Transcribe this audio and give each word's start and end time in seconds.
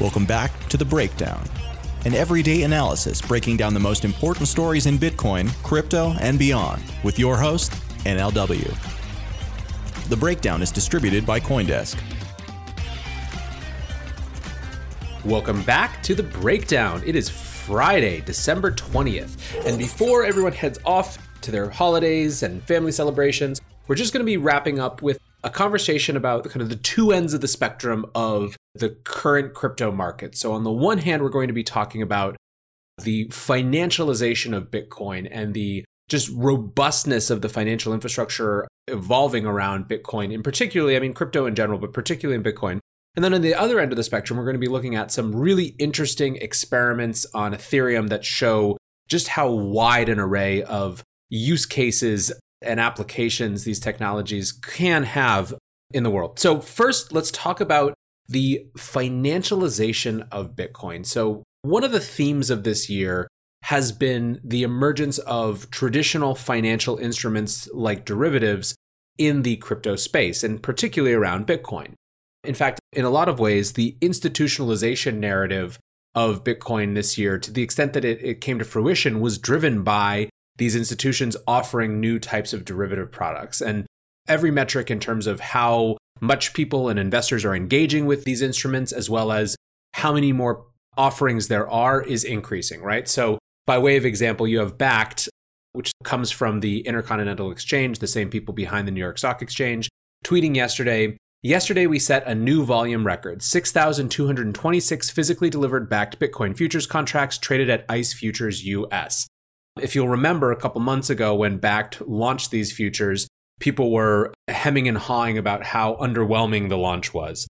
Welcome 0.00 0.26
back 0.26 0.50
to 0.70 0.76
The 0.76 0.84
Breakdown, 0.84 1.40
an 2.04 2.14
everyday 2.14 2.64
analysis 2.64 3.22
breaking 3.22 3.56
down 3.56 3.74
the 3.74 3.80
most 3.80 4.04
important 4.04 4.48
stories 4.48 4.86
in 4.86 4.98
Bitcoin, 4.98 5.54
crypto, 5.62 6.16
and 6.20 6.36
beyond 6.36 6.82
with 7.04 7.16
your 7.16 7.36
host, 7.36 7.70
NLW. 8.04 8.76
The 10.08 10.16
Breakdown 10.16 10.62
is 10.62 10.72
distributed 10.72 11.24
by 11.24 11.38
Coindesk. 11.38 11.96
Welcome 15.24 15.62
back 15.62 16.02
to 16.02 16.16
The 16.16 16.24
Breakdown. 16.24 17.00
It 17.06 17.14
is 17.14 17.28
Friday, 17.28 18.20
December 18.22 18.72
20th. 18.72 19.64
And 19.64 19.78
before 19.78 20.24
everyone 20.24 20.54
heads 20.54 20.80
off 20.84 21.18
to 21.42 21.52
their 21.52 21.70
holidays 21.70 22.42
and 22.42 22.60
family 22.64 22.90
celebrations, 22.90 23.60
we're 23.86 23.94
just 23.94 24.12
going 24.12 24.22
to 24.22 24.26
be 24.26 24.38
wrapping 24.38 24.80
up 24.80 25.02
with 25.02 25.20
a 25.44 25.50
conversation 25.50 26.16
about 26.16 26.44
kind 26.44 26.62
of 26.62 26.70
the 26.70 26.76
two 26.76 27.12
ends 27.12 27.34
of 27.34 27.42
the 27.42 27.48
spectrum 27.48 28.06
of 28.14 28.56
the 28.74 28.90
current 29.04 29.54
crypto 29.54 29.92
market. 29.92 30.36
So, 30.36 30.52
on 30.52 30.64
the 30.64 30.72
one 30.72 30.98
hand, 30.98 31.22
we're 31.22 31.28
going 31.28 31.48
to 31.48 31.54
be 31.54 31.62
talking 31.62 32.02
about 32.02 32.36
the 33.02 33.26
financialization 33.28 34.56
of 34.56 34.70
Bitcoin 34.70 35.28
and 35.30 35.54
the 35.54 35.84
just 36.08 36.30
robustness 36.30 37.30
of 37.30 37.42
the 37.42 37.48
financial 37.48 37.92
infrastructure 37.92 38.66
evolving 38.88 39.46
around 39.46 39.88
Bitcoin, 39.88 40.32
in 40.32 40.42
particularly, 40.42 40.96
I 40.96 41.00
mean, 41.00 41.14
crypto 41.14 41.46
in 41.46 41.54
general, 41.54 41.78
but 41.78 41.92
particularly 41.92 42.36
in 42.36 42.42
Bitcoin. 42.42 42.78
And 43.16 43.24
then 43.24 43.34
on 43.34 43.42
the 43.42 43.54
other 43.54 43.78
end 43.78 43.92
of 43.92 43.96
the 43.96 44.02
spectrum, 44.02 44.38
we're 44.38 44.44
going 44.44 44.54
to 44.54 44.60
be 44.60 44.68
looking 44.68 44.96
at 44.96 45.12
some 45.12 45.34
really 45.34 45.76
interesting 45.78 46.36
experiments 46.36 47.26
on 47.32 47.52
Ethereum 47.54 48.08
that 48.08 48.24
show 48.24 48.76
just 49.08 49.28
how 49.28 49.50
wide 49.50 50.08
an 50.08 50.18
array 50.18 50.62
of 50.62 51.02
use 51.28 51.66
cases 51.66 52.32
and 52.64 52.80
applications 52.80 53.64
these 53.64 53.80
technologies 53.80 54.52
can 54.52 55.04
have 55.04 55.54
in 55.92 56.02
the 56.02 56.10
world. 56.10 56.38
So, 56.38 56.60
first, 56.60 57.12
let's 57.12 57.30
talk 57.30 57.60
about 57.60 57.94
the 58.28 58.66
financialization 58.76 60.26
of 60.30 60.56
Bitcoin. 60.56 61.06
So, 61.06 61.42
one 61.62 61.84
of 61.84 61.92
the 61.92 62.00
themes 62.00 62.50
of 62.50 62.64
this 62.64 62.90
year 62.90 63.28
has 63.64 63.92
been 63.92 64.40
the 64.44 64.62
emergence 64.62 65.18
of 65.18 65.70
traditional 65.70 66.34
financial 66.34 66.98
instruments 66.98 67.68
like 67.72 68.04
derivatives 68.04 68.74
in 69.16 69.42
the 69.42 69.56
crypto 69.56 69.96
space, 69.96 70.44
and 70.44 70.62
particularly 70.62 71.14
around 71.14 71.46
Bitcoin. 71.46 71.94
In 72.42 72.54
fact, 72.54 72.80
in 72.92 73.04
a 73.04 73.10
lot 73.10 73.28
of 73.28 73.38
ways, 73.38 73.72
the 73.72 73.96
institutionalization 74.02 75.14
narrative 75.14 75.78
of 76.14 76.44
Bitcoin 76.44 76.94
this 76.94 77.16
year, 77.16 77.38
to 77.38 77.50
the 77.50 77.62
extent 77.62 77.94
that 77.94 78.04
it, 78.04 78.22
it 78.22 78.40
came 78.40 78.58
to 78.58 78.64
fruition, 78.64 79.20
was 79.20 79.38
driven 79.38 79.82
by 79.82 80.28
these 80.56 80.76
institutions 80.76 81.36
offering 81.46 82.00
new 82.00 82.18
types 82.18 82.52
of 82.52 82.64
derivative 82.64 83.10
products. 83.10 83.60
And 83.60 83.86
every 84.28 84.50
metric 84.50 84.90
in 84.90 85.00
terms 85.00 85.26
of 85.26 85.40
how 85.40 85.96
much 86.20 86.54
people 86.54 86.88
and 86.88 86.98
investors 86.98 87.44
are 87.44 87.54
engaging 87.54 88.06
with 88.06 88.24
these 88.24 88.40
instruments, 88.40 88.92
as 88.92 89.10
well 89.10 89.32
as 89.32 89.56
how 89.94 90.12
many 90.12 90.32
more 90.32 90.66
offerings 90.96 91.48
there 91.48 91.68
are, 91.68 92.02
is 92.02 92.24
increasing, 92.24 92.82
right? 92.82 93.08
So, 93.08 93.38
by 93.66 93.78
way 93.78 93.96
of 93.96 94.04
example, 94.04 94.46
you 94.46 94.58
have 94.60 94.78
Bakkt, 94.78 95.28
which 95.72 95.92
comes 96.04 96.30
from 96.30 96.60
the 96.60 96.80
Intercontinental 96.80 97.50
Exchange, 97.50 97.98
the 97.98 98.06
same 98.06 98.30
people 98.30 98.54
behind 98.54 98.86
the 98.86 98.92
New 98.92 99.00
York 99.00 99.18
Stock 99.18 99.42
Exchange, 99.42 99.88
tweeting 100.24 100.54
yesterday 100.54 101.16
Yesterday, 101.44 101.86
we 101.86 101.98
set 101.98 102.26
a 102.26 102.34
new 102.34 102.64
volume 102.64 103.04
record 103.04 103.42
6,226 103.42 105.10
physically 105.10 105.50
delivered 105.50 105.90
Bakkt 105.90 106.16
Bitcoin 106.16 106.56
futures 106.56 106.86
contracts 106.86 107.36
traded 107.36 107.68
at 107.68 107.84
ICE 107.86 108.14
Futures 108.14 108.64
US. 108.64 109.26
If 109.80 109.94
you'll 109.94 110.08
remember 110.08 110.52
a 110.52 110.56
couple 110.56 110.80
months 110.80 111.10
ago 111.10 111.34
when 111.34 111.58
Bakkt 111.58 112.02
launched 112.06 112.50
these 112.50 112.72
futures, 112.72 113.26
people 113.60 113.90
were 113.90 114.32
hemming 114.48 114.88
and 114.88 114.98
hawing 114.98 115.36
about 115.36 115.64
how 115.64 115.96
underwhelming 115.96 116.68
the 116.68 116.78
launch 116.78 117.12
was. 117.12 117.46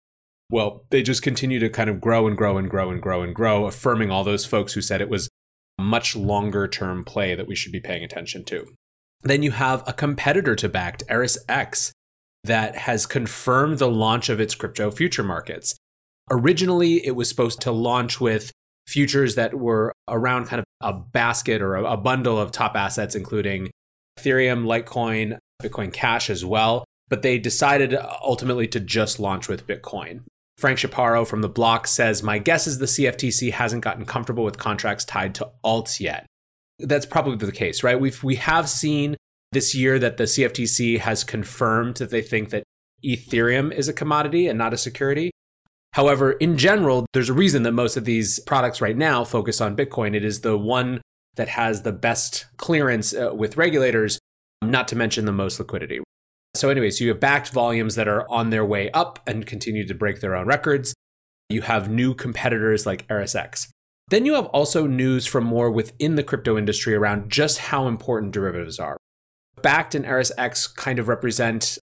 Well, 0.50 0.84
they 0.91 1.02
just 1.02 1.22
continue 1.22 1.58
to 1.60 1.70
kind 1.70 1.88
of 1.88 2.00
grow 2.00 2.26
and 2.26 2.36
grow 2.36 2.58
and 2.58 2.68
grow 2.68 2.91
and 2.91 3.00
grow 3.00 3.22
and 3.22 3.34
grow, 3.34 3.66
affirming 3.66 4.10
all 4.10 4.24
those 4.24 4.44
folks 4.44 4.72
who 4.72 4.82
said 4.82 5.00
it 5.00 5.08
was 5.08 5.28
a 5.78 5.82
much 5.82 6.14
longer 6.14 6.66
term 6.69 7.04
play 7.04 7.34
that 7.34 7.47
we 7.47 7.54
should 7.54 7.72
be 7.72 7.80
paying 7.80 8.04
attention 8.04 8.44
to. 8.47 8.66
Then 9.22 9.42
you 9.42 9.53
have 9.53 9.82
a 9.86 9.92
competitor 9.92 10.56
to 10.56 10.69
Bakkt, 10.69 11.04
ErisX, 11.06 11.92
that 12.44 12.76
has 12.76 13.06
confirmed 13.06 13.78
the 13.78 13.91
launch 13.91 14.28
of 14.28 14.41
its 14.41 14.54
crypto 14.54 14.91
future 14.91 15.22
markets. 15.22 15.76
Originally, 16.30 17.04
it 17.06 17.14
was 17.16 17.28
supposed 17.28 17.60
to 17.62 17.72
launch 17.72 18.20
with 18.20 18.50
futures 18.86 19.36
that 19.36 19.54
were 19.54 19.92
around 20.09 20.47
kind 20.47 20.59
of 20.59 20.64
a 20.80 20.92
basket 20.92 21.62
or 21.62 21.76
a, 21.76 21.96
bundle 21.96 22.38
of 22.38 22.52
top 22.52 22.74
assets, 22.74 23.14
including 23.14 23.70
Ethereum, 24.18 24.64
Litecoin, 24.64 25.38
Bitcoin 25.62 25.92
Cash 25.92 26.30
as 26.30 26.44
well. 26.44 26.84
But 27.08 27.22
they 27.22 27.38
decided 27.38 27.96
ultimately 28.22 28.68
to 28.68 28.80
just 28.80 29.18
launch 29.18 29.48
with 29.48 29.66
Bitcoin. 29.66 30.22
Frank 30.58 30.78
Chaparro 30.78 31.26
from 31.26 31.41
the 31.41 31.48
block 31.48 31.86
says, 31.86 32.22
My 32.22 32.38
guess 32.38 32.66
is 32.66 32.78
the 32.78 32.86
CFTC 32.86 33.52
hasn't 33.52 33.82
gotten 33.82 34.04
comfortable 34.04 34.44
with 34.44 34.58
contracts 34.58 35.04
tied 35.04 35.34
to 35.36 35.50
alts 35.64 36.00
yet. 36.00 36.26
That's 36.78 37.06
probably 37.06 37.36
the 37.36 37.52
case, 37.52 37.82
right? 37.82 37.98
We've 37.98 38.22
we 38.22 38.36
have 38.36 38.68
seen 38.68 39.16
this 39.52 39.74
year 39.74 39.98
that 39.98 40.16
the 40.16 40.24
CFTC 40.24 40.98
has 40.98 41.24
confirmed 41.24 41.97
that 41.97 42.10
they 42.10 42.22
think 42.22 42.50
that 42.50 42.62
Ethereum 43.04 43.72
is 43.72 43.88
a 43.88 43.92
commodity 43.92 44.47
and 44.47 44.58
not 44.58 44.74
a 44.74 44.78
security. 44.78 45.30
However, 45.95 46.33
in 46.33 46.56
general, 46.56 47.06
there's 47.12 47.28
a 47.28 47.34
reason 47.34 47.65
that 47.65 47.73
most 47.73 47.97
of 47.97 48.05
these 48.05 48.39
products 48.41 48.81
right 48.81 48.97
now 48.97 49.25
focus 49.25 49.61
on 49.61 49.77
Bitcoin. 49.77 50.15
It 50.15 50.25
is 50.25 50.41
the 50.41 50.56
one 50.56 51.01
that 51.37 51.49
has 51.49 51.83
the 51.83 51.93
best 51.93 52.47
clearance 52.56 53.15
uh, 53.15 53.34
with 53.34 53.56
regulators, 53.56 54.19
not 54.62 54.87
to 54.89 54.97
mention 54.97 55.25
the 55.25 55.33
most 55.33 55.59
liquidity. 55.59 56.01
So, 56.55 56.69
anyways, 56.69 57.01
you 57.01 57.09
have 57.09 57.21
Bakkt 57.21 57.51
volumes 57.51 57.95
that 57.95 58.09
are 58.09 58.28
on 58.31 58.51
their 58.51 58.65
way 58.65 58.91
up 58.91 59.21
and 59.27 59.47
continue 59.47 59.87
to 59.87 59.95
break 59.95 60.21
their 60.21 60.34
own 60.34 60.47
records. 60.47 60.95
You 61.49 61.62
have 61.62 61.91
new 61.91 62.15
competitors 62.15 62.87
like 62.87 63.07
ErisX. 63.09 63.69
Then 64.09 64.27
you 64.27 64.34
have 64.34 64.47
also 64.47 64.87
news 64.87 65.27
from 65.27 65.45
more 65.45 65.71
within 65.71 66.17
the 66.17 66.25
crypto 66.25 66.59
industry 66.59 66.95
around 66.95 67.31
just 67.31 67.59
how 67.59 67.87
important 67.87 68.33
derivatives 68.33 68.78
are. 68.78 68.97
Bakkt 69.61 69.95
and 69.95 70.05
ErisX 70.05 70.75
kind 70.75 70.99
of 70.99 71.07
represent 71.07 71.78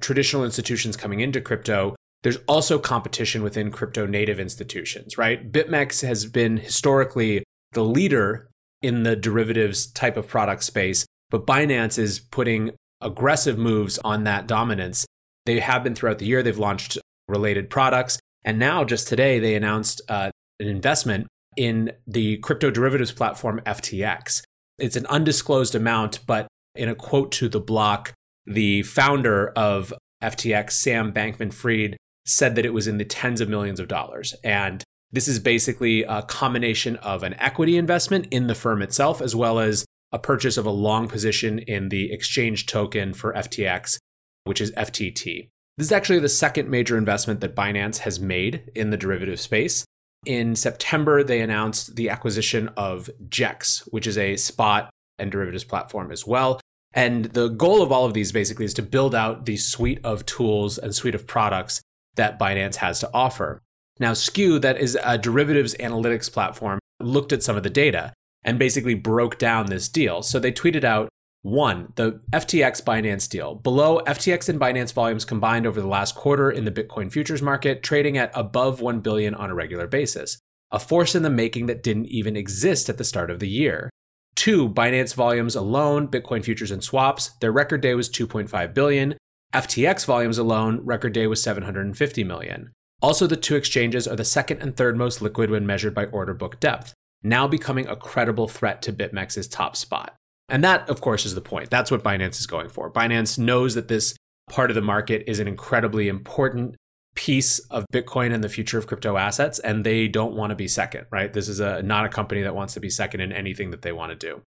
traditional 0.00 0.44
institutions 0.44 0.96
coming 0.96 1.20
into 1.20 1.40
crypto. 1.40 1.94
There's 2.22 2.38
also 2.48 2.78
competition 2.78 3.42
within 3.42 3.70
crypto 3.70 4.06
native 4.06 4.40
institutions, 4.40 5.16
right? 5.16 5.50
BitMEX 5.50 6.06
has 6.06 6.26
been 6.26 6.56
historically 6.56 7.44
the 7.72 7.84
leader 7.84 8.48
in 8.82 9.02
the 9.02 9.16
derivatives 9.16 9.86
type 9.86 10.16
of 10.16 10.28
product 10.28 10.64
space, 10.64 11.06
but 11.30 11.46
Binance 11.46 11.98
is 11.98 12.18
putting 12.18 12.72
aggressive 13.00 13.58
moves 13.58 13.98
on 13.98 14.24
that 14.24 14.46
dominance. 14.46 15.06
They 15.46 15.60
have 15.60 15.84
been 15.84 15.94
throughout 15.94 16.18
the 16.18 16.26
year. 16.26 16.42
They've 16.42 16.58
launched 16.58 16.98
related 17.28 17.70
products. 17.70 18.18
And 18.44 18.58
now, 18.58 18.84
just 18.84 19.08
today, 19.08 19.38
they 19.38 19.54
announced 19.54 20.00
uh, 20.08 20.30
an 20.58 20.68
investment 20.68 21.26
in 21.56 21.92
the 22.06 22.38
crypto 22.38 22.70
derivatives 22.70 23.12
platform 23.12 23.60
FTX. 23.66 24.42
It's 24.78 24.96
an 24.96 25.06
undisclosed 25.06 25.74
amount, 25.74 26.20
but 26.26 26.46
in 26.74 26.88
a 26.88 26.94
quote 26.94 27.32
to 27.32 27.48
the 27.48 27.60
block, 27.60 28.12
the 28.46 28.82
founder 28.82 29.48
of 29.50 29.92
FTX, 30.22 30.72
Sam 30.72 31.12
Bankman 31.12 31.52
Fried, 31.52 31.96
said 32.28 32.54
that 32.54 32.66
it 32.66 32.74
was 32.74 32.86
in 32.86 32.98
the 32.98 33.04
tens 33.04 33.40
of 33.40 33.48
millions 33.48 33.80
of 33.80 33.88
dollars. 33.88 34.34
And 34.44 34.84
this 35.10 35.26
is 35.26 35.38
basically 35.38 36.02
a 36.02 36.22
combination 36.22 36.96
of 36.96 37.22
an 37.22 37.34
equity 37.34 37.78
investment 37.78 38.28
in 38.30 38.46
the 38.46 38.54
firm 38.54 38.82
itself, 38.82 39.22
as 39.22 39.34
well 39.34 39.58
as 39.58 39.86
a 40.12 40.18
purchase 40.18 40.56
of 40.56 40.66
a 40.66 40.70
long 40.70 41.08
position 41.08 41.58
in 41.60 41.88
the 41.88 42.12
exchange 42.12 42.66
token 42.66 43.14
for 43.14 43.32
FTX, 43.32 43.98
which 44.44 44.60
is 44.60 44.72
FTT. 44.72 45.48
This 45.78 45.86
is 45.86 45.92
actually 45.92 46.18
the 46.18 46.28
second 46.28 46.68
major 46.68 46.98
investment 46.98 47.40
that 47.40 47.54
Binance 47.54 47.98
has 47.98 48.20
made 48.20 48.70
in 48.74 48.90
the 48.90 48.96
derivative 48.96 49.40
space. 49.40 49.84
In 50.26 50.56
September, 50.56 51.22
they 51.22 51.40
announced 51.40 51.96
the 51.96 52.10
acquisition 52.10 52.68
of 52.76 53.08
JEX, 53.28 53.88
which 53.92 54.06
is 54.06 54.18
a 54.18 54.36
spot 54.36 54.90
and 55.18 55.30
derivatives 55.30 55.64
platform 55.64 56.10
as 56.10 56.26
well. 56.26 56.60
And 56.92 57.26
the 57.26 57.48
goal 57.48 57.82
of 57.82 57.92
all 57.92 58.04
of 58.04 58.14
these 58.14 58.32
basically 58.32 58.64
is 58.64 58.74
to 58.74 58.82
build 58.82 59.14
out 59.14 59.46
the 59.46 59.56
suite 59.56 60.00
of 60.02 60.26
tools 60.26 60.78
and 60.78 60.94
suite 60.94 61.14
of 61.14 61.26
products 61.26 61.80
that 62.18 62.38
Binance 62.38 62.76
has 62.76 63.00
to 63.00 63.10
offer. 63.14 63.62
Now, 63.98 64.12
Skew, 64.12 64.58
that 64.60 64.78
is 64.78 64.96
a 65.02 65.18
derivatives 65.18 65.74
analytics 65.80 66.30
platform, 66.30 66.78
looked 67.00 67.32
at 67.32 67.42
some 67.42 67.56
of 67.56 67.62
the 67.62 67.70
data 67.70 68.12
and 68.44 68.58
basically 68.58 68.94
broke 68.94 69.38
down 69.38 69.66
this 69.66 69.88
deal. 69.88 70.22
So 70.22 70.38
they 70.38 70.52
tweeted 70.52 70.84
out 70.84 71.08
one, 71.42 71.92
the 71.96 72.20
FTX 72.32 72.82
Binance 72.82 73.28
deal. 73.28 73.54
Below, 73.54 74.00
FTX 74.06 74.48
and 74.48 74.60
Binance 74.60 74.92
volumes 74.92 75.24
combined 75.24 75.66
over 75.66 75.80
the 75.80 75.86
last 75.86 76.14
quarter 76.14 76.50
in 76.50 76.64
the 76.64 76.70
Bitcoin 76.70 77.10
futures 77.10 77.42
market, 77.42 77.82
trading 77.82 78.18
at 78.18 78.30
above 78.34 78.80
1 78.80 79.00
billion 79.00 79.34
on 79.34 79.50
a 79.50 79.54
regular 79.54 79.86
basis. 79.86 80.38
A 80.70 80.78
force 80.78 81.14
in 81.14 81.22
the 81.22 81.30
making 81.30 81.66
that 81.66 81.82
didn't 81.82 82.06
even 82.06 82.36
exist 82.36 82.88
at 82.88 82.98
the 82.98 83.04
start 83.04 83.30
of 83.30 83.38
the 83.38 83.48
year. 83.48 83.88
Two, 84.34 84.68
Binance 84.68 85.14
volumes 85.14 85.56
alone, 85.56 86.08
Bitcoin 86.08 86.44
futures 86.44 86.70
and 86.70 86.84
swaps, 86.84 87.30
their 87.40 87.52
record 87.52 87.80
day 87.80 87.94
was 87.94 88.08
2.5 88.08 88.74
billion. 88.74 89.16
FTX 89.54 90.04
volumes 90.04 90.36
alone, 90.36 90.80
record 90.84 91.14
day 91.14 91.26
was 91.26 91.42
750 91.42 92.22
million. 92.24 92.70
Also, 93.00 93.26
the 93.26 93.36
two 93.36 93.56
exchanges 93.56 94.06
are 94.06 94.16
the 94.16 94.24
second 94.24 94.60
and 94.60 94.76
third 94.76 94.96
most 94.96 95.22
liquid 95.22 95.50
when 95.50 95.66
measured 95.66 95.94
by 95.94 96.04
order 96.06 96.34
book 96.34 96.60
depth, 96.60 96.92
now 97.22 97.48
becoming 97.48 97.86
a 97.86 97.96
credible 97.96 98.48
threat 98.48 98.82
to 98.82 98.92
BitMEX's 98.92 99.48
top 99.48 99.74
spot. 99.76 100.14
And 100.50 100.62
that, 100.64 100.88
of 100.88 101.00
course, 101.00 101.24
is 101.24 101.34
the 101.34 101.40
point. 101.40 101.70
That's 101.70 101.90
what 101.90 102.02
Binance 102.02 102.40
is 102.40 102.46
going 102.46 102.68
for. 102.68 102.90
Binance 102.90 103.38
knows 103.38 103.74
that 103.74 103.88
this 103.88 104.16
part 104.50 104.70
of 104.70 104.74
the 104.74 104.82
market 104.82 105.24
is 105.26 105.38
an 105.38 105.48
incredibly 105.48 106.08
important 106.08 106.76
piece 107.14 107.58
of 107.70 107.84
Bitcoin 107.92 108.32
and 108.34 108.44
the 108.44 108.48
future 108.48 108.78
of 108.78 108.86
crypto 108.86 109.16
assets, 109.16 109.58
and 109.58 109.84
they 109.84 110.08
don't 110.08 110.34
want 110.34 110.50
to 110.50 110.56
be 110.56 110.68
second, 110.68 111.06
right? 111.10 111.32
This 111.32 111.48
is 111.48 111.60
a 111.60 111.82
not 111.82 112.04
a 112.04 112.08
company 112.08 112.42
that 112.42 112.54
wants 112.54 112.74
to 112.74 112.80
be 112.80 112.90
second 112.90 113.20
in 113.20 113.32
anything 113.32 113.70
that 113.70 113.82
they 113.82 113.92
want 113.92 114.10
to 114.10 114.16
do. 114.16 114.42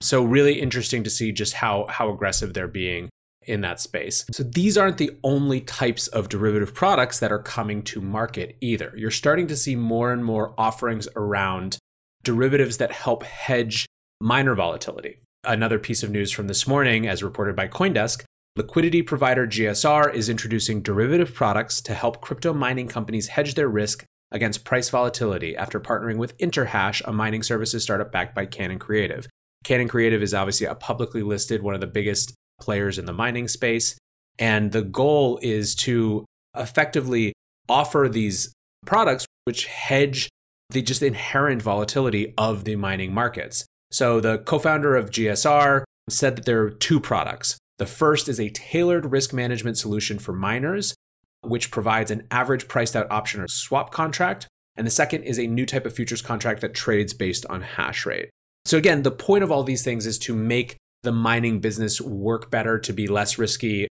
So 0.00 0.22
really 0.22 0.60
interesting 0.60 1.02
to 1.04 1.10
see 1.10 1.32
just 1.32 1.54
how 1.54 1.86
how 1.88 2.10
aggressive 2.12 2.54
they're 2.54 2.68
being 2.68 3.08
in 3.48 3.62
that 3.62 3.80
space. 3.80 4.24
So 4.32 4.42
these 4.42 4.76
aren't 4.76 4.98
the 4.98 5.16
only 5.24 5.60
types 5.60 6.06
of 6.08 6.28
derivative 6.28 6.74
products 6.74 7.18
that 7.20 7.32
are 7.32 7.42
coming 7.42 7.82
to 7.84 8.00
market 8.00 8.56
either. 8.60 8.92
You're 8.96 9.10
starting 9.10 9.46
to 9.48 9.56
see 9.56 9.74
more 9.76 10.12
and 10.12 10.24
more 10.24 10.54
offerings 10.58 11.08
around 11.16 11.78
derivatives 12.22 12.76
that 12.78 12.92
help 12.92 13.22
hedge 13.22 13.86
miner 14.20 14.54
volatility. 14.54 15.20
Another 15.44 15.78
piece 15.78 16.02
of 16.02 16.10
news 16.10 16.30
from 16.30 16.48
this 16.48 16.66
morning, 16.66 17.06
as 17.06 17.22
reported 17.22 17.56
by 17.56 17.68
Coindesk, 17.68 18.24
Liquidity 18.58 19.02
provider 19.02 19.46
GSR 19.46 20.12
is 20.12 20.28
introducing 20.28 20.82
derivative 20.82 21.32
products 21.32 21.80
to 21.82 21.94
help 21.94 22.20
crypto 22.20 22.52
mining 22.52 22.88
companies 22.88 23.28
hedge 23.28 23.54
their 23.54 23.68
risk 23.68 24.04
against 24.32 24.64
price 24.64 24.90
volatility 24.90 25.56
after 25.56 25.78
partnering 25.78 26.16
with 26.16 26.36
Interhash, 26.38 27.00
a 27.04 27.12
mining 27.12 27.44
services 27.44 27.84
startup 27.84 28.10
backed 28.10 28.34
by 28.34 28.46
Canaan 28.46 28.80
Creative. 28.80 29.28
Canaan 29.62 29.86
Creative 29.86 30.20
is 30.20 30.34
obviously 30.34 30.66
a 30.66 30.74
publicly 30.74 31.22
listed, 31.22 31.62
one 31.62 31.76
of 31.76 31.80
the 31.80 31.86
biggest 31.86 32.34
players 32.60 32.98
in 32.98 33.06
the 33.06 33.12
mining 33.12 33.48
space. 33.48 33.98
And 34.38 34.72
the 34.72 34.82
goal 34.82 35.38
is 35.42 35.74
to 35.76 36.24
effectively 36.56 37.32
offer 37.68 38.08
these 38.10 38.52
products 38.86 39.26
which 39.44 39.66
hedge 39.66 40.28
the 40.70 40.82
just 40.82 41.02
inherent 41.02 41.62
volatility 41.62 42.34
of 42.36 42.64
the 42.64 42.76
mining 42.76 43.12
markets. 43.12 43.64
So 43.90 44.20
the 44.20 44.38
co 44.38 44.58
founder 44.58 44.96
of 44.96 45.10
GSR 45.10 45.82
said 46.08 46.36
that 46.36 46.44
there 46.44 46.62
are 46.62 46.70
two 46.70 47.00
products 47.00 47.58
the 47.78 47.86
first 47.86 48.28
is 48.28 48.40
a 48.40 48.50
tailored 48.50 49.12
risk 49.12 49.32
management 49.32 49.78
solution 49.78 50.18
for 50.18 50.32
miners, 50.32 50.94
which 51.42 51.70
provides 51.70 52.10
an 52.10 52.26
average 52.30 52.68
priced 52.68 52.96
out 52.96 53.10
option 53.10 53.40
or 53.40 53.48
swap 53.48 53.92
contract. 53.92 54.48
And 54.76 54.86
the 54.86 54.92
second 54.92 55.22
is 55.22 55.38
a 55.38 55.46
new 55.46 55.64
type 55.64 55.86
of 55.86 55.94
futures 55.94 56.22
contract 56.22 56.60
that 56.60 56.74
trades 56.74 57.14
based 57.14 57.46
on 57.46 57.62
hash 57.62 58.04
rate. 58.04 58.30
So, 58.64 58.76
again, 58.76 59.02
the 59.02 59.10
point 59.10 59.44
of 59.44 59.50
all 59.50 59.62
these 59.62 59.82
things 59.82 60.06
is 60.06 60.18
to 60.20 60.34
make 60.34 60.76
the 61.02 61.12
mining 61.12 61.60
business 61.60 62.00
work 62.00 62.50
better, 62.50 62.78
to 62.78 62.92
be 62.92 63.06
less 63.06 63.38
risky, 63.38 63.88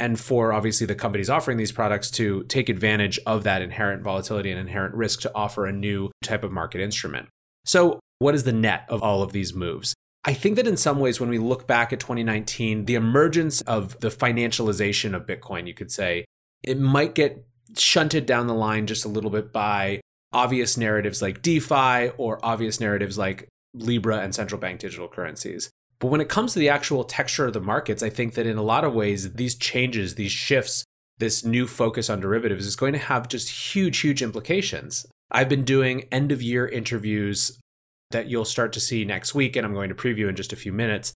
and 0.00 0.18
for 0.18 0.52
obviously 0.52 0.86
the 0.86 0.94
companies 0.94 1.30
offering 1.30 1.58
these 1.58 1.72
products 1.72 2.10
to 2.12 2.44
take 2.44 2.68
advantage 2.68 3.18
of 3.26 3.44
that 3.44 3.62
inherent 3.62 4.02
volatility 4.02 4.50
and 4.50 4.60
inherent 4.60 4.94
risk 4.94 5.20
to 5.20 5.32
offer 5.34 5.66
a 5.66 5.72
new 5.72 6.10
type 6.22 6.44
of 6.44 6.52
market 6.52 6.80
instrument. 6.80 7.28
So, 7.64 8.00
what 8.18 8.34
is 8.34 8.44
the 8.44 8.52
net 8.52 8.84
of 8.88 9.02
all 9.02 9.22
of 9.22 9.32
these 9.32 9.54
moves? 9.54 9.94
I 10.24 10.34
think 10.34 10.56
that 10.56 10.66
in 10.66 10.76
some 10.76 10.98
ways, 10.98 11.20
when 11.20 11.30
we 11.30 11.38
look 11.38 11.66
back 11.66 11.92
at 11.92 12.00
2019, 12.00 12.84
the 12.84 12.96
emergence 12.96 13.60
of 13.62 13.98
the 14.00 14.08
financialization 14.08 15.14
of 15.14 15.26
Bitcoin, 15.26 15.66
you 15.66 15.74
could 15.74 15.92
say, 15.92 16.24
it 16.62 16.78
might 16.78 17.14
get 17.14 17.46
shunted 17.76 18.26
down 18.26 18.46
the 18.46 18.54
line 18.54 18.86
just 18.86 19.04
a 19.04 19.08
little 19.08 19.30
bit 19.30 19.52
by 19.52 20.00
obvious 20.32 20.76
narratives 20.76 21.22
like 21.22 21.42
DeFi 21.42 22.10
or 22.18 22.44
obvious 22.44 22.80
narratives 22.80 23.16
like 23.16 23.48
Libra 23.74 24.18
and 24.18 24.34
central 24.34 24.60
bank 24.60 24.80
digital 24.80 25.08
currencies. 25.08 25.70
But 26.00 26.08
when 26.08 26.20
it 26.20 26.28
comes 26.28 26.52
to 26.52 26.58
the 26.58 26.68
actual 26.68 27.04
texture 27.04 27.46
of 27.46 27.52
the 27.52 27.60
markets, 27.60 28.02
I 28.02 28.10
think 28.10 28.34
that 28.34 28.46
in 28.46 28.56
a 28.56 28.62
lot 28.62 28.84
of 28.84 28.94
ways, 28.94 29.32
these 29.32 29.56
changes, 29.56 30.14
these 30.14 30.30
shifts, 30.30 30.84
this 31.18 31.44
new 31.44 31.66
focus 31.66 32.08
on 32.08 32.20
derivatives 32.20 32.66
is 32.66 32.76
going 32.76 32.92
to 32.92 32.98
have 32.98 33.28
just 33.28 33.74
huge, 33.74 33.98
huge 33.98 34.22
implications. 34.22 35.06
I've 35.30 35.48
been 35.48 35.64
doing 35.64 36.06
end 36.12 36.30
of 36.30 36.40
year 36.40 36.66
interviews 36.68 37.58
that 38.10 38.28
you'll 38.28 38.44
start 38.44 38.72
to 38.74 38.80
see 38.80 39.04
next 39.04 39.34
week, 39.34 39.56
and 39.56 39.66
I'm 39.66 39.74
going 39.74 39.88
to 39.88 39.94
preview 39.94 40.28
in 40.28 40.36
just 40.36 40.52
a 40.52 40.56
few 40.56 40.72
minutes. 40.72 41.12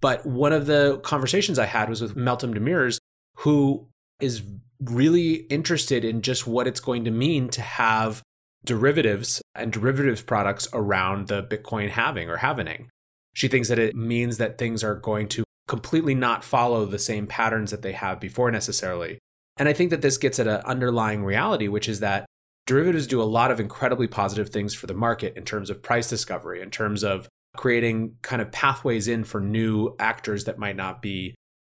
But 0.00 0.26
one 0.26 0.52
of 0.52 0.66
the 0.66 0.98
conversations 1.02 1.58
I 1.58 1.66
had 1.66 1.88
was 1.88 2.02
with 2.02 2.16
Meltem 2.16 2.54
Demirors, 2.54 2.98
who 3.38 3.86
is 4.20 4.42
really 4.82 5.34
interested 5.48 6.04
in 6.04 6.20
just 6.20 6.46
what 6.46 6.66
it's 6.66 6.80
going 6.80 7.04
to 7.04 7.10
mean 7.10 7.48
to 7.50 7.62
have 7.62 8.22
derivatives 8.64 9.40
and 9.54 9.72
derivatives 9.72 10.22
products 10.22 10.68
around 10.72 11.28
the 11.28 11.42
Bitcoin 11.42 11.90
halving 11.90 12.28
or 12.28 12.38
halvening. 12.38 12.88
She 13.34 13.48
thinks 13.48 13.68
that 13.68 13.78
it 13.78 13.94
means 13.94 14.38
that 14.38 14.58
things 14.58 14.82
are 14.82 14.94
going 14.94 15.28
to 15.28 15.44
completely 15.68 16.14
not 16.14 16.44
follow 16.44 16.86
the 16.86 16.98
same 16.98 17.26
patterns 17.26 17.70
that 17.70 17.82
they 17.82 17.92
have 17.92 18.20
before 18.20 18.50
necessarily. 18.50 19.18
And 19.56 19.68
I 19.68 19.72
think 19.72 19.90
that 19.90 20.02
this 20.02 20.16
gets 20.16 20.38
at 20.38 20.46
an 20.46 20.62
underlying 20.64 21.24
reality, 21.24 21.68
which 21.68 21.88
is 21.88 22.00
that 22.00 22.26
derivatives 22.66 23.06
do 23.06 23.20
a 23.20 23.24
lot 23.24 23.50
of 23.50 23.60
incredibly 23.60 24.06
positive 24.06 24.48
things 24.48 24.74
for 24.74 24.86
the 24.86 24.94
market 24.94 25.36
in 25.36 25.44
terms 25.44 25.70
of 25.70 25.82
price 25.82 26.08
discovery, 26.08 26.60
in 26.60 26.70
terms 26.70 27.04
of 27.04 27.28
creating 27.56 28.16
kind 28.22 28.42
of 28.42 28.50
pathways 28.50 29.06
in 29.06 29.24
for 29.24 29.40
new 29.40 29.94
actors 29.98 30.44
that 30.44 30.58
might 30.58 30.76
not 30.76 31.00
be 31.00 31.34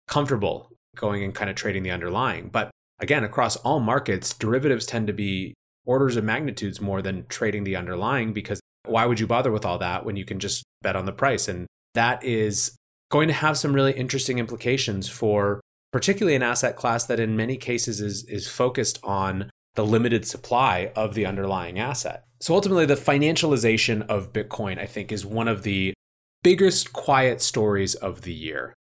comfortable 0.08 0.72
going 0.96 1.24
and 1.24 1.36
kind 1.36 1.50
of 1.50 1.56
trading 1.56 1.84
the 1.84 1.92
underlying. 1.92 2.50
But 2.50 2.72
again, 3.00 3.24
across 3.24 3.58
all 3.58 3.80
markets, 3.80 4.34
derivatives 4.34 4.86
tend 4.86 5.08
to 5.08 5.13
be 5.13 5.54
orders 5.86 6.16
of 6.16 6.24
magnitudes 6.24 6.80
more 6.80 7.01
than 7.01 7.25
trading 7.28 7.63
the 7.63 7.75
underlying 7.75 8.34
because 8.34 8.60
why 8.95 9.06
would 9.06 9.19
you 9.19 9.27
bother 9.27 9.51
with 9.51 9.65
all 9.65 9.77
that 9.77 10.06
when 10.06 10.15
you 10.15 10.24
can 10.24 10.39
just 10.39 10.63
bet 10.81 10.95
on 10.95 11.06
the 11.06 11.12
price? 11.12 11.50
And 11.50 11.68
that 11.95 12.24
is 12.24 12.77
going 13.12 13.27
to 13.27 13.33
have 13.33 13.57
some 13.57 13.74
really 13.74 13.92
interesting 13.92 14.39
implications 14.39 15.09
for 15.09 15.59
particularly 15.92 16.33
an 16.33 16.42
asset 16.42 16.77
class 16.77 17.06
that 17.07 17.19
in 17.19 17.36
many 17.36 17.57
cases 17.57 18.00
is 18.00 18.24
is 18.30 18.47
focused 18.47 18.97
on 19.03 19.50
the 19.74 19.86
limited 19.86 20.25
supply 20.25 20.94
of 20.95 21.13
the 21.13 21.25
underlying 21.25 21.77
asset. 21.77 22.24
So 22.39 22.56
ultimately, 22.56 22.86
the 22.86 22.95
financialization 22.95 24.07
of 24.07 24.31
Bitcoin, 24.31 24.80
I 24.80 24.86
think, 24.86 25.12
is 25.12 25.25
one 25.25 25.50
of 25.50 25.63
the 25.63 25.94
biggest 26.41 26.94
quiet 26.94 27.41
stories 27.41 27.95
of 27.95 28.21
the 28.21 28.33
year 28.33 28.74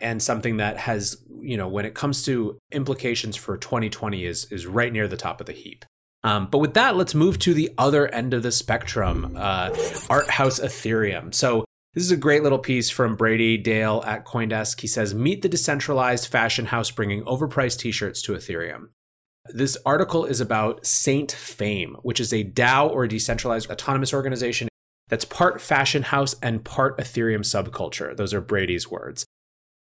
and 0.00 0.20
something 0.20 0.56
that 0.56 0.78
has, 0.78 1.22
you 1.40 1.56
know, 1.56 1.68
when 1.68 1.84
it 1.84 1.94
comes 1.94 2.24
to 2.24 2.58
implications 2.72 3.36
for 3.36 3.56
2020 3.56 4.24
is, 4.24 4.46
is 4.46 4.66
right 4.66 4.92
near 4.92 5.06
the 5.06 5.16
top 5.16 5.40
of 5.40 5.46
the 5.46 5.52
heap. 5.52 5.84
Um, 6.22 6.48
but 6.50 6.58
with 6.58 6.74
that, 6.74 6.96
let's 6.96 7.14
move 7.14 7.38
to 7.40 7.54
the 7.54 7.70
other 7.78 8.06
end 8.08 8.34
of 8.34 8.42
the 8.42 8.52
spectrum, 8.52 9.34
uh, 9.36 9.74
Art 10.10 10.28
Haus 10.28 10.60
Ethereum. 10.60 11.34
So 11.34 11.64
this 11.94 12.04
is 12.04 12.10
a 12.10 12.16
great 12.16 12.42
little 12.42 12.58
piece 12.58 12.90
from 12.90 13.16
Brady 13.16 13.56
Dale 13.56 14.02
at 14.06 14.26
Coindesk. 14.26 14.80
He 14.80 14.86
says, 14.86 15.14
Meet 15.14 15.42
the 15.42 15.48
decentralized 15.48 16.28
fashion 16.28 16.66
house 16.66 16.90
bringing 16.90 17.24
overpriced 17.24 17.78
t 17.78 17.90
shirts 17.90 18.20
to 18.22 18.32
Ethereum. 18.32 18.88
This 19.48 19.76
article 19.86 20.24
is 20.26 20.40
about 20.40 20.86
Saint 20.86 21.32
Fame, 21.32 21.96
which 22.02 22.20
is 22.20 22.32
a 22.32 22.44
DAO 22.44 22.90
or 22.90 23.06
decentralized 23.06 23.70
autonomous 23.70 24.12
organization 24.12 24.68
that's 25.08 25.24
part 25.24 25.60
fashion 25.60 26.04
house 26.04 26.36
and 26.42 26.64
part 26.64 26.96
Ethereum 26.98 27.40
subculture. 27.40 28.16
Those 28.16 28.32
are 28.32 28.40
Brady's 28.40 28.88
words. 28.88 29.24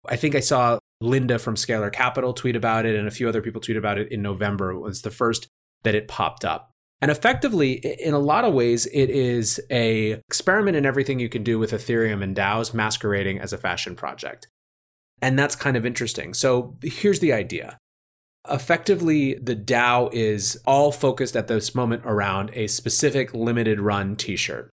I 0.07 0.17
think 0.17 0.35
I 0.35 0.39
saw 0.39 0.77
Linda 1.01 1.39
from 1.39 1.55
Scalar 1.55 1.91
Capital 1.91 2.33
tweet 2.33 2.55
about 2.55 2.85
it 2.85 2.95
and 2.95 3.07
a 3.07 3.11
few 3.11 3.27
other 3.27 3.41
people 3.41 3.61
tweet 3.61 3.77
about 3.77 3.97
it 3.97 4.11
in 4.11 4.21
November. 4.21 4.71
It 4.71 4.79
was 4.79 5.01
the 5.01 5.09
first 5.09 5.47
that 5.85 5.95
it 5.95 6.09
popped 6.09 6.43
up. 6.43 6.71
And 7.01 7.11
effectively, 7.11 7.73
in 7.73 8.13
a 8.13 8.19
lot 8.19 8.45
of 8.45 8.53
ways, 8.53 8.85
it 8.87 9.09
is 9.09 9.61
a 9.71 10.13
experiment 10.27 10.77
in 10.77 10.85
everything 10.85 11.19
you 11.19 11.29
can 11.29 11.43
do 11.43 11.59
with 11.59 11.71
Ethereum 11.71 12.23
and 12.23 12.35
DAOs 12.35 12.73
masquerading 12.73 13.39
as 13.39 13.53
a 13.53 13.57
fashion 13.57 13.95
project. 13.95 14.47
And 15.21 15.37
that's 15.37 15.55
kind 15.55 15.77
of 15.77 15.85
interesting. 15.85 16.33
So 16.33 16.77
here's 16.81 17.19
the 17.19 17.33
idea 17.33 17.77
effectively 18.49 19.33
the 19.35 19.55
DAO 19.55 20.13
is 20.13 20.59
all 20.65 20.91
focused 20.91 21.35
at 21.35 21.47
this 21.47 21.73
moment 21.73 22.03
around 22.05 22.51
a 22.53 22.67
specific 22.67 23.33
limited 23.33 23.79
run 23.79 24.15
t-shirt. 24.15 24.69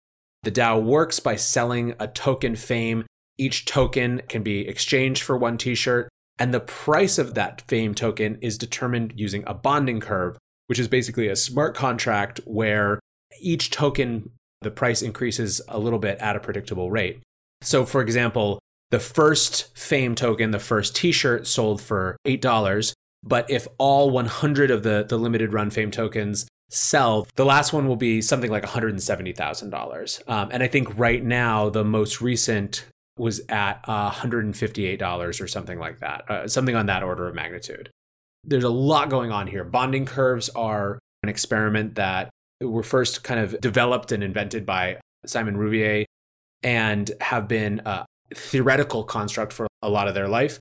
The 0.44 0.52
DAO 0.52 0.82
works 0.82 1.18
by 1.18 1.36
selling 1.36 1.94
a 1.98 2.06
token 2.06 2.54
fame. 2.54 3.04
Each 3.38 3.64
token 3.64 4.22
can 4.28 4.42
be 4.42 4.66
exchanged 4.68 5.22
for 5.22 5.36
one 5.36 5.58
t-shirt, 5.58 6.08
and 6.38 6.54
the 6.54 6.60
price 6.60 7.18
of 7.18 7.34
that 7.34 7.62
fame 7.62 7.94
token 7.94 8.38
is 8.40 8.56
determined 8.56 9.14
using 9.16 9.42
a 9.46 9.54
bonding 9.54 10.00
curve, 10.00 10.38
which 10.66 10.78
is 10.78 10.88
basically 10.88 11.28
a 11.28 11.36
smart 11.36 11.74
contract 11.74 12.40
where 12.44 13.00
each 13.40 13.70
token 13.70 14.30
the 14.62 14.70
price 14.70 15.02
increases 15.02 15.60
a 15.68 15.78
little 15.78 15.98
bit 15.98 16.18
at 16.18 16.36
a 16.36 16.40
predictable 16.40 16.90
rate. 16.90 17.20
So 17.62 17.84
for 17.84 18.00
example, 18.00 18.58
the 18.90 19.00
first 19.00 19.76
fame 19.76 20.14
token, 20.14 20.50
the 20.50 20.58
first 20.58 20.96
t-shirt 20.96 21.46
sold 21.46 21.80
for 21.82 22.16
$8 22.26 22.94
but 23.26 23.50
if 23.50 23.66
all 23.78 24.10
100 24.10 24.70
of 24.70 24.82
the, 24.84 25.04
the 25.06 25.18
limited 25.18 25.52
run 25.52 25.70
fame 25.70 25.90
tokens 25.90 26.46
sell, 26.70 27.26
the 27.34 27.44
last 27.44 27.72
one 27.72 27.88
will 27.88 27.96
be 27.96 28.22
something 28.22 28.50
like 28.50 28.64
$170,000. 28.64 30.28
Um, 30.28 30.48
and 30.52 30.62
I 30.62 30.68
think 30.68 30.96
right 30.96 31.22
now, 31.22 31.68
the 31.68 31.84
most 31.84 32.20
recent 32.20 32.86
was 33.18 33.40
at 33.48 33.80
uh, 33.84 34.10
$158 34.12 35.40
or 35.40 35.48
something 35.48 35.78
like 35.78 35.98
that, 36.00 36.30
uh, 36.30 36.48
something 36.48 36.76
on 36.76 36.86
that 36.86 37.02
order 37.02 37.26
of 37.26 37.34
magnitude. 37.34 37.90
There's 38.46 38.64
a 38.64 38.70
lot 38.70 39.10
going 39.10 39.32
on 39.32 39.46
here. 39.46 39.64
Bonding 39.64 40.06
curves 40.06 40.48
are 40.50 40.98
an 41.22 41.28
experiment 41.28 41.96
that 41.96 42.30
were 42.60 42.82
first 42.82 43.24
kind 43.24 43.40
of 43.40 43.60
developed 43.60 44.12
and 44.12 44.22
invented 44.22 44.64
by 44.64 44.98
Simon 45.26 45.56
Rouviere 45.56 46.04
and 46.62 47.10
have 47.20 47.48
been 47.48 47.82
a 47.84 48.06
theoretical 48.34 49.04
construct 49.04 49.52
for 49.52 49.66
a 49.82 49.90
lot 49.90 50.08
of 50.08 50.14
their 50.14 50.28
life. 50.28 50.58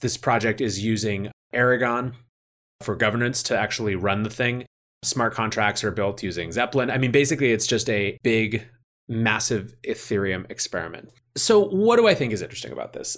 This 0.00 0.16
project 0.16 0.60
is 0.60 0.84
using 0.84 1.30
Aragon 1.52 2.14
for 2.82 2.96
governance 2.96 3.42
to 3.44 3.58
actually 3.58 3.94
run 3.94 4.22
the 4.22 4.30
thing. 4.30 4.66
Smart 5.04 5.34
contracts 5.34 5.84
are 5.84 5.90
built 5.90 6.22
using 6.22 6.52
Zeppelin. 6.52 6.90
I 6.90 6.98
mean, 6.98 7.12
basically, 7.12 7.52
it's 7.52 7.66
just 7.66 7.88
a 7.88 8.18
big, 8.22 8.68
massive 9.08 9.74
Ethereum 9.82 10.50
experiment. 10.50 11.10
So, 11.36 11.60
what 11.60 11.96
do 11.96 12.06
I 12.06 12.14
think 12.14 12.32
is 12.32 12.42
interesting 12.42 12.72
about 12.72 12.92
this? 12.92 13.16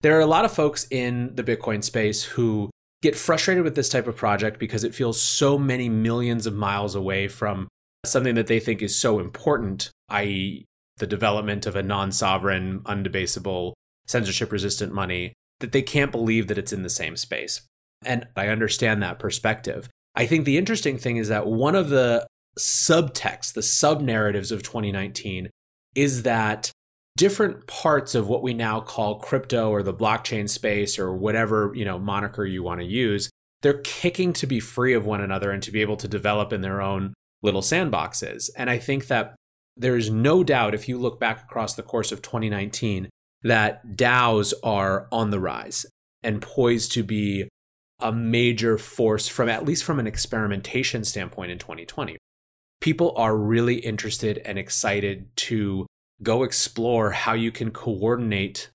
There 0.00 0.16
are 0.16 0.22
a 0.22 0.26
lot 0.26 0.44
of 0.44 0.52
folks 0.52 0.86
in 0.90 1.34
the 1.36 1.44
Bitcoin 1.44 1.84
space 1.84 2.24
who 2.24 2.70
get 3.02 3.16
frustrated 3.16 3.64
with 3.64 3.74
this 3.74 3.88
type 3.88 4.06
of 4.06 4.16
project 4.16 4.58
because 4.58 4.84
it 4.84 4.94
feels 4.94 5.20
so 5.20 5.58
many 5.58 5.88
millions 5.88 6.46
of 6.46 6.54
miles 6.54 6.94
away 6.94 7.28
from 7.28 7.68
something 8.04 8.34
that 8.34 8.46
they 8.46 8.60
think 8.60 8.82
is 8.82 8.98
so 8.98 9.18
important, 9.18 9.90
i.e., 10.08 10.64
the 10.98 11.06
development 11.06 11.66
of 11.66 11.76
a 11.76 11.82
non 11.82 12.12
sovereign, 12.12 12.80
undebasable, 12.80 13.72
censorship 14.06 14.52
resistant 14.52 14.92
money, 14.92 15.32
that 15.60 15.72
they 15.72 15.82
can't 15.82 16.12
believe 16.12 16.46
that 16.48 16.58
it's 16.58 16.72
in 16.72 16.82
the 16.82 16.90
same 16.90 17.16
space. 17.16 17.62
And 18.04 18.26
I 18.36 18.48
understand 18.48 19.02
that 19.02 19.18
perspective. 19.18 19.88
I 20.14 20.26
think 20.26 20.44
the 20.44 20.58
interesting 20.58 20.98
thing 20.98 21.16
is 21.16 21.28
that 21.28 21.46
one 21.46 21.74
of 21.74 21.88
the 21.88 22.26
subtexts, 22.58 23.52
the 23.52 23.62
sub 23.62 24.00
narratives 24.00 24.50
of 24.52 24.62
2019 24.62 25.50
is 25.94 26.22
that 26.22 26.70
different 27.20 27.66
parts 27.66 28.14
of 28.14 28.28
what 28.28 28.42
we 28.42 28.54
now 28.54 28.80
call 28.80 29.18
crypto 29.18 29.68
or 29.68 29.82
the 29.82 29.92
blockchain 29.92 30.48
space 30.48 30.98
or 30.98 31.14
whatever, 31.14 31.70
you 31.74 31.84
know, 31.84 31.98
moniker 31.98 32.46
you 32.46 32.62
want 32.62 32.80
to 32.80 32.86
use, 32.86 33.28
they're 33.60 33.82
kicking 33.82 34.32
to 34.32 34.46
be 34.46 34.58
free 34.58 34.94
of 34.94 35.04
one 35.04 35.20
another 35.20 35.50
and 35.50 35.62
to 35.62 35.70
be 35.70 35.82
able 35.82 35.98
to 35.98 36.08
develop 36.08 36.50
in 36.50 36.62
their 36.62 36.80
own 36.80 37.12
little 37.42 37.60
sandboxes. 37.60 38.48
And 38.56 38.70
I 38.70 38.78
think 38.78 39.08
that 39.08 39.34
there 39.76 39.98
is 39.98 40.08
no 40.08 40.42
doubt 40.42 40.74
if 40.74 40.88
you 40.88 40.98
look 40.98 41.20
back 41.20 41.42
across 41.42 41.74
the 41.74 41.82
course 41.82 42.10
of 42.10 42.22
2019 42.22 43.10
that 43.42 43.86
DAOs 43.86 44.54
are 44.62 45.06
on 45.12 45.28
the 45.28 45.40
rise 45.40 45.84
and 46.22 46.40
poised 46.40 46.90
to 46.92 47.02
be 47.02 47.50
a 48.00 48.10
major 48.10 48.78
force 48.78 49.28
from 49.28 49.50
at 49.50 49.66
least 49.66 49.84
from 49.84 49.98
an 49.98 50.06
experimentation 50.06 51.04
standpoint 51.04 51.50
in 51.50 51.58
2020. 51.58 52.16
People 52.80 53.12
are 53.18 53.36
really 53.36 53.76
interested 53.76 54.38
and 54.38 54.58
excited 54.58 55.28
to 55.36 55.86
go 56.22 56.42
explore 56.42 57.12
how 57.12 57.32
you 57.32 57.50
can 57.50 57.70
coordinate 57.70 58.70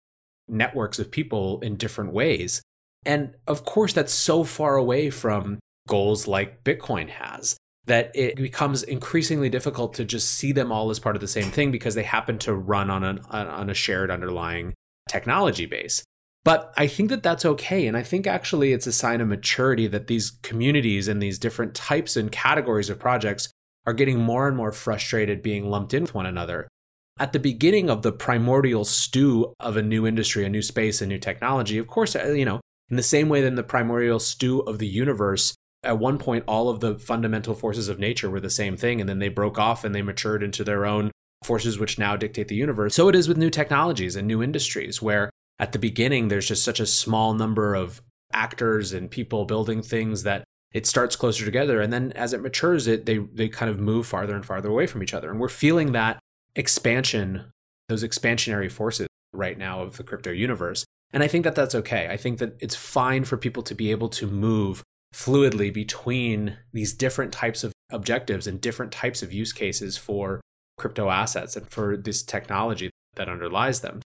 networks 0.47 0.99
of 0.99 1.11
people 1.11 1.59
in 1.61 1.75
different 1.75 2.13
ways. 2.13 2.61
And 3.05 3.35
of 3.47 3.65
course, 3.65 3.93
that's 3.93 4.13
so 4.13 4.43
far 4.43 4.75
away 4.75 5.09
from 5.09 5.59
goals 5.87 6.27
like 6.27 6.63
Bitcoin 6.63 7.09
has 7.09 7.55
that 7.85 8.11
it 8.15 8.35
becomes 8.35 8.81
increasingly 8.81 9.49
difficult 9.49 9.93
to 9.93 10.05
just 10.05 10.31
see 10.31 10.51
them 10.51 10.71
all 10.71 10.89
as 10.89 10.99
part 10.99 11.15
of 11.15 11.21
the 11.21 11.27
same 11.27 11.51
thing 11.51 11.71
because 11.71 11.93
they 11.93 12.03
happen 12.03 12.39
to 12.39 12.53
run 12.53 12.89
on, 12.89 13.03
an, 13.03 13.19
on 13.29 13.69
a 13.69 13.75
shared 13.75 14.09
underlying 14.09 14.73
technology 15.07 15.67
base. 15.67 16.03
But 16.43 16.73
I 16.77 16.87
think 16.87 17.09
that 17.09 17.23
that's 17.23 17.45
okay. 17.45 17.85
And 17.85 17.95
I 17.95 18.03
think 18.03 18.25
actually 18.25 18.73
it's 18.73 18.87
a 18.87 18.91
sign 18.91 19.21
of 19.21 19.27
maturity 19.27 19.85
that 19.87 20.07
these 20.07 20.31
communities 20.41 21.07
and 21.07 21.21
these 21.21 21.37
different 21.37 21.75
types 21.75 22.17
and 22.17 22.31
categories 22.31 22.89
of 22.89 22.99
projects 22.99 23.49
are 23.85 23.93
getting 23.93 24.19
more 24.19 24.47
and 24.47 24.57
more 24.57 24.71
frustrated 24.71 25.43
being 25.43 25.69
lumped 25.69 25.93
in 25.93 26.03
with 26.03 26.15
one 26.15 26.25
another 26.25 26.67
at 27.17 27.33
the 27.33 27.39
beginning 27.39 27.89
of 27.89 28.01
the 28.01 28.11
primordial 28.11 28.83
stew 28.83 29.53
of 29.59 29.77
a 29.77 29.81
new 29.81 30.05
industry, 30.05 30.45
a 30.45 30.49
new 30.49 30.61
space, 30.61 31.01
a 31.01 31.07
new 31.07 31.17
technology, 31.17 31.77
of 31.77 31.87
course, 31.87 32.15
uh, 32.15 32.31
you 32.31 32.45
know, 32.45 32.59
in 32.89 32.97
the 32.97 33.03
same 33.03 33.29
way 33.29 33.41
that 33.41 33.55
the 33.55 33.63
primordial 33.63 34.19
stew 34.19 34.59
of 34.61 34.79
the 34.79 34.87
universe, 34.87 35.55
at 35.83 35.97
one 35.97 36.17
point, 36.17 36.43
all 36.47 36.69
of 36.69 36.81
the 36.81 36.97
fundamental 36.99 37.53
forces 37.53 37.89
of 37.89 37.99
nature 37.99 38.29
were 38.29 38.39
the 38.39 38.49
same 38.49 38.75
thing, 38.75 38.99
and 38.99 39.09
then 39.09 39.19
they 39.19 39.29
broke 39.29 39.57
off 39.57 39.83
and 39.83 39.95
they 39.95 40.01
matured 40.01 40.43
into 40.43 40.63
their 40.63 40.85
own 40.85 41.11
forces 41.43 41.79
which 41.79 41.99
now 41.99 42.15
dictate 42.15 42.47
the 42.47 42.55
universe. 42.55 42.95
So 42.95 43.07
it 43.07 43.15
is 43.15 43.27
with 43.27 43.37
new 43.37 43.49
technologies 43.49 44.15
and 44.15 44.27
new 44.27 44.43
industries, 44.43 45.01
where 45.01 45.29
at 45.59 45.71
the 45.71 45.79
beginning, 45.79 46.27
there's 46.27 46.47
just 46.47 46.63
such 46.63 46.79
a 46.79 46.85
small 46.85 47.33
number 47.33 47.75
of 47.75 48.01
actors 48.33 48.91
and 48.91 49.09
people 49.09 49.45
building 49.45 49.81
things 49.81 50.23
that 50.23 50.43
it 50.73 50.85
starts 50.85 51.15
closer 51.15 51.45
together. 51.45 51.79
And 51.79 51.93
then 51.93 52.11
as 52.13 52.33
it 52.33 52.41
matures, 52.41 52.87
it 52.87 53.05
they 53.05 53.19
they 53.19 53.47
kind 53.47 53.71
of 53.71 53.79
move 53.79 54.05
farther 54.05 54.35
and 54.35 54.45
farther 54.45 54.69
away 54.69 54.87
from 54.87 55.01
each 55.01 55.13
other. 55.13 55.31
And 55.31 55.39
we're 55.39 55.47
feeling 55.47 55.93
that 55.93 56.19
expansion, 56.55 57.51
those 57.89 58.03
expansionary 58.03 58.71
forces 58.71 59.07
right 59.33 59.57
now 59.57 59.81
of 59.81 59.97
the 59.97 60.03
crypto 60.03 60.31
universe. 60.31 60.85
And 61.11 61.23
I 61.23 61.27
think 61.27 61.43
that 61.43 61.55
that's 61.55 61.75
okay. 61.75 62.07
I 62.09 62.17
think 62.17 62.39
that 62.39 62.55
it's 62.59 62.75
fine 62.75 63.25
for 63.25 63.37
people 63.37 63.63
to 63.63 63.75
be 63.75 63.91
able 63.91 64.09
to 64.09 64.27
move 64.27 64.83
fluidly 65.13 65.73
between 65.73 66.57
these 66.73 66.93
different 66.93 67.31
types 67.31 67.63
of 67.63 67.71
objectives 67.91 68.47
and 68.47 68.59
different 68.59 68.91
types 68.91 69.21
of 69.23 69.31
use 69.31 69.53
cases 69.53 69.97
for 69.97 70.41
crypto 70.77 71.09
assets 71.09 71.55
and 71.55 71.69
for 71.69 71.95
this 71.95 72.21
technology 72.21 72.89
that 73.15 73.29
underlies 73.29 73.81
them. 73.81 74.01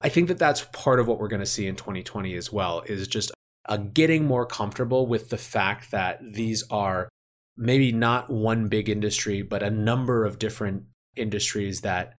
I 0.00 0.08
think 0.08 0.28
that 0.28 0.38
that's 0.38 0.64
part 0.72 1.00
of 1.00 1.08
what 1.08 1.18
we're 1.18 1.28
going 1.28 1.40
to 1.40 1.46
see 1.46 1.66
in 1.66 1.74
2020 1.74 2.34
as 2.34 2.52
well 2.52 2.82
is 2.86 3.08
just 3.08 3.32
a 3.68 3.78
getting 3.78 4.24
more 4.24 4.46
comfortable 4.46 5.06
with 5.06 5.30
the 5.30 5.36
fact 5.36 5.90
that 5.90 6.20
these 6.22 6.62
are 6.70 7.08
maybe 7.56 7.90
not 7.90 8.30
one 8.30 8.68
big 8.68 8.88
industry 8.88 9.42
but 9.42 9.62
a 9.62 9.70
number 9.70 10.24
of 10.24 10.38
different 10.38 10.84
industries 11.18 11.80
that 11.82 12.14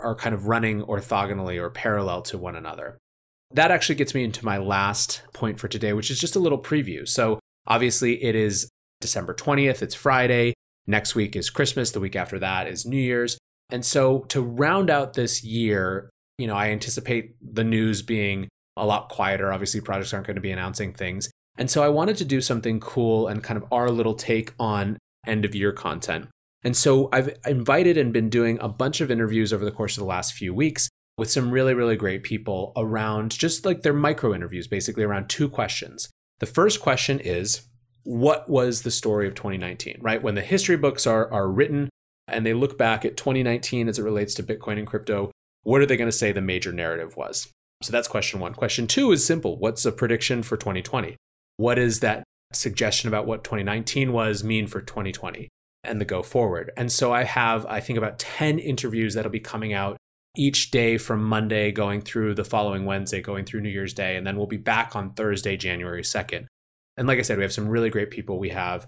are 0.00 0.14
kind 0.14 0.34
of 0.34 0.46
running 0.46 0.82
orthogonally 0.82 1.60
or 1.60 1.70
parallel 1.70 2.22
to 2.22 2.38
one 2.38 2.56
another. 2.56 2.98
That 3.52 3.70
actually 3.70 3.94
gets 3.94 4.14
me 4.14 4.24
into 4.24 4.44
my 4.44 4.58
last 4.58 5.22
point 5.32 5.60
for 5.60 5.68
today, 5.68 5.92
which 5.92 6.10
is 6.10 6.18
just 6.18 6.36
a 6.36 6.40
little 6.40 6.58
preview. 6.58 7.06
So, 7.06 7.38
obviously, 7.66 8.22
it 8.24 8.34
is 8.34 8.68
December 9.00 9.34
20th, 9.34 9.82
it's 9.82 9.94
Friday. 9.94 10.54
Next 10.86 11.14
week 11.14 11.36
is 11.36 11.50
Christmas. 11.50 11.92
The 11.92 12.00
week 12.00 12.16
after 12.16 12.38
that 12.38 12.66
is 12.66 12.84
New 12.84 12.98
Year's. 12.98 13.38
And 13.70 13.84
so, 13.84 14.20
to 14.28 14.42
round 14.42 14.90
out 14.90 15.14
this 15.14 15.44
year, 15.44 16.10
you 16.36 16.46
know, 16.46 16.56
I 16.56 16.70
anticipate 16.70 17.36
the 17.40 17.64
news 17.64 18.02
being 18.02 18.48
a 18.76 18.84
lot 18.84 19.08
quieter. 19.08 19.52
Obviously, 19.52 19.80
projects 19.80 20.12
aren't 20.12 20.26
going 20.26 20.34
to 20.34 20.42
be 20.42 20.50
announcing 20.50 20.92
things. 20.92 21.30
And 21.56 21.70
so, 21.70 21.82
I 21.82 21.88
wanted 21.88 22.16
to 22.18 22.24
do 22.24 22.40
something 22.40 22.80
cool 22.80 23.28
and 23.28 23.42
kind 23.42 23.56
of 23.56 23.64
our 23.72 23.88
little 23.88 24.14
take 24.14 24.52
on 24.58 24.98
end 25.26 25.44
of 25.44 25.54
year 25.54 25.72
content. 25.72 26.28
And 26.64 26.76
so 26.76 27.10
I've 27.12 27.36
invited 27.46 27.98
and 27.98 28.12
been 28.12 28.30
doing 28.30 28.58
a 28.60 28.68
bunch 28.68 29.00
of 29.02 29.10
interviews 29.10 29.52
over 29.52 29.64
the 29.64 29.70
course 29.70 29.96
of 29.96 30.00
the 30.00 30.08
last 30.08 30.32
few 30.32 30.54
weeks 30.54 30.88
with 31.18 31.30
some 31.30 31.50
really, 31.50 31.74
really 31.74 31.96
great 31.96 32.22
people 32.22 32.72
around 32.76 33.30
just 33.30 33.64
like 33.64 33.82
their 33.82 33.92
micro 33.92 34.34
interviews, 34.34 34.66
basically 34.66 35.04
around 35.04 35.28
two 35.28 35.48
questions. 35.48 36.08
The 36.40 36.46
first 36.46 36.80
question 36.80 37.20
is, 37.20 37.62
what 38.02 38.48
was 38.48 38.82
the 38.82 38.90
story 38.90 39.26
of 39.26 39.34
2019, 39.34 39.98
right? 40.00 40.22
When 40.22 40.34
the 40.34 40.42
history 40.42 40.76
books 40.76 41.06
are, 41.06 41.30
are 41.32 41.48
written 41.48 41.88
and 42.26 42.44
they 42.44 42.54
look 42.54 42.76
back 42.76 43.04
at 43.04 43.16
2019 43.16 43.88
as 43.88 43.98
it 43.98 44.02
relates 44.02 44.34
to 44.34 44.42
Bitcoin 44.42 44.78
and 44.78 44.86
crypto, 44.86 45.30
what 45.62 45.80
are 45.80 45.86
they 45.86 45.96
going 45.96 46.08
to 46.08 46.12
say 46.12 46.32
the 46.32 46.40
major 46.40 46.72
narrative 46.72 47.16
was? 47.16 47.48
So 47.82 47.92
that's 47.92 48.08
question 48.08 48.40
one. 48.40 48.54
Question 48.54 48.86
two 48.86 49.12
is 49.12 49.26
simple 49.26 49.58
What's 49.58 49.84
a 49.84 49.92
prediction 49.92 50.42
for 50.42 50.56
2020? 50.56 51.16
What 51.56 51.74
does 51.76 52.00
that 52.00 52.24
suggestion 52.52 53.08
about 53.08 53.26
what 53.26 53.44
2019 53.44 54.12
was 54.12 54.42
mean 54.42 54.66
for 54.66 54.80
2020? 54.80 55.48
And 55.84 56.00
the 56.00 56.04
go 56.04 56.22
forward. 56.22 56.70
And 56.76 56.90
so 56.90 57.12
I 57.12 57.24
have, 57.24 57.66
I 57.66 57.80
think, 57.80 57.98
about 57.98 58.18
10 58.18 58.58
interviews 58.58 59.14
that'll 59.14 59.30
be 59.30 59.40
coming 59.40 59.72
out 59.72 59.96
each 60.36 60.70
day 60.70 60.98
from 60.98 61.24
Monday 61.24 61.70
going 61.70 62.00
through 62.00 62.34
the 62.34 62.44
following 62.44 62.84
Wednesday, 62.84 63.20
going 63.20 63.44
through 63.44 63.60
New 63.60 63.68
Year's 63.68 63.94
Day. 63.94 64.16
And 64.16 64.26
then 64.26 64.36
we'll 64.36 64.46
be 64.46 64.56
back 64.56 64.96
on 64.96 65.14
Thursday, 65.14 65.56
January 65.56 66.02
2nd. 66.02 66.46
And 66.96 67.06
like 67.06 67.18
I 67.18 67.22
said, 67.22 67.36
we 67.36 67.44
have 67.44 67.52
some 67.52 67.68
really 67.68 67.90
great 67.90 68.10
people. 68.10 68.38
We 68.38 68.50
have 68.50 68.86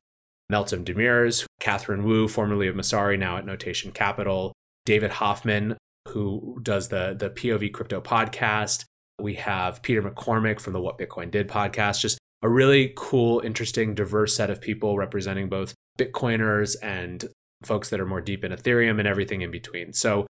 Meltem 0.52 0.84
Demirors, 0.84 1.44
Katherine 1.60 2.04
Wu, 2.04 2.28
formerly 2.28 2.68
of 2.68 2.76
Messari, 2.76 3.18
now 3.18 3.36
at 3.36 3.46
Notation 3.46 3.92
Capital, 3.92 4.52
David 4.84 5.12
Hoffman, 5.12 5.76
who 6.08 6.58
does 6.62 6.88
the, 6.88 7.16
the 7.18 7.30
POV 7.30 7.72
Crypto 7.72 8.00
podcast. 8.00 8.84
We 9.20 9.34
have 9.34 9.82
Peter 9.82 10.02
McCormack 10.02 10.60
from 10.60 10.72
the 10.72 10.80
What 10.80 10.98
Bitcoin 10.98 11.30
Did 11.30 11.48
podcast. 11.48 12.00
Just 12.00 12.18
a 12.42 12.48
really 12.48 12.92
cool, 12.96 13.40
interesting, 13.40 13.94
diverse 13.94 14.36
set 14.36 14.50
of 14.50 14.60
people 14.60 14.96
representing 14.96 15.48
both 15.48 15.74
Bitcoiners 15.96 16.76
and 16.82 17.28
folks 17.62 17.90
that 17.90 18.00
are 18.00 18.06
more 18.06 18.20
deep 18.20 18.44
in 18.44 18.52
Ethereum 18.52 18.98
and 18.98 19.08
everything 19.08 19.42
in 19.42 19.50
between. 19.50 19.92
So, 19.92 20.26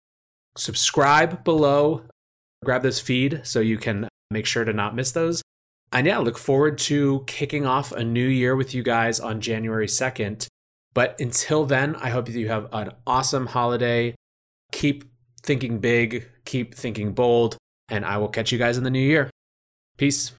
subscribe 0.58 1.44
below, 1.44 2.04
grab 2.64 2.84
this 2.84 3.00
feed 3.00 3.42
so 3.44 3.60
you 3.60 3.78
can 3.78 4.08
make 4.30 4.46
sure 4.46 4.66
to 4.66 4.74
not 4.74 4.96
miss 4.96 5.12
those. 5.12 5.42
And 5.92 6.08
yeah, 6.08 6.18
look 6.18 6.38
forward 6.38 6.78
to 6.80 7.24
kicking 7.28 7.66
off 7.66 7.92
a 7.92 8.04
new 8.04 8.28
year 8.28 8.56
with 8.56 8.74
you 8.74 8.82
guys 8.82 9.20
on 9.20 9.42
January 9.42 9.88
2nd. 9.88 10.48
But 10.94 11.20
until 11.20 11.66
then, 11.66 11.96
I 11.96 12.10
hope 12.10 12.30
you 12.30 12.48
have 12.48 12.68
an 12.74 12.92
awesome 13.06 13.48
holiday. 13.48 14.16
Keep 14.72 15.06
thinking 15.44 15.80
big, 15.80 16.28
keep 16.46 16.76
thinking 16.76 17.14
bold, 17.14 17.58
and 17.90 18.06
I 18.06 18.18
will 18.18 18.28
catch 18.28 18.52
you 18.52 18.58
guys 18.58 18.78
in 18.78 18.84
the 18.84 18.90
new 18.90 19.00
year. 19.00 19.30
Peace. 19.98 20.32